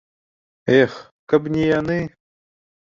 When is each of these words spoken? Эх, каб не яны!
Эх, 0.79 0.97
каб 1.33 1.41
не 1.59 1.63
яны! 1.79 1.99